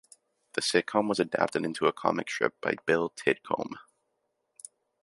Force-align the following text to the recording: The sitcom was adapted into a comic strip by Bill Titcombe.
The 0.53 0.61
sitcom 0.61 1.07
was 1.07 1.19
adapted 1.19 1.63
into 1.63 1.85
a 1.85 1.93
comic 1.93 2.27
strip 2.27 2.59
by 2.59 2.73
Bill 2.87 3.11
Titcombe. 3.11 3.77